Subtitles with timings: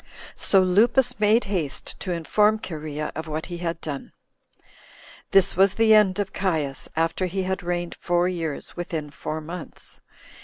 [0.35, 4.13] So Lupus made haste to inform Cherea of what he had done.
[4.55, 4.61] 5.
[5.29, 10.01] This was the end of Caius, after he had reigned four years, within four months.